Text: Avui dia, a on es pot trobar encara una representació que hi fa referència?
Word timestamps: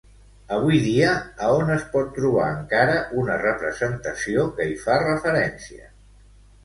Avui 0.55 0.77
dia, 0.85 1.09
a 1.47 1.49
on 1.57 1.69
es 1.73 1.85
pot 1.91 2.09
trobar 2.15 2.47
encara 2.53 2.95
una 3.25 3.37
representació 3.43 4.47
que 4.57 4.71
hi 4.71 4.75
fa 4.87 4.97
referència? 5.05 5.91